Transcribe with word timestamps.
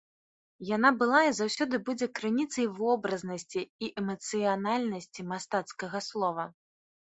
Яна 0.75 0.89
была 1.01 1.19
і 1.27 1.33
заўсёды 1.39 1.79
будзе 1.89 2.07
крыніцай 2.21 2.65
вобразнасці 2.81 3.61
і 3.87 3.93
эмацыянальнасці 4.05 5.31
мастацкага 5.33 6.07
слова. 6.11 6.53